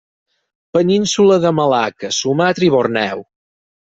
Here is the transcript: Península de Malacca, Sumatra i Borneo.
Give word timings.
Península 0.77 1.37
de 1.43 1.51
Malacca, 1.59 2.11
Sumatra 2.21 2.67
i 2.69 2.73
Borneo. 2.79 3.23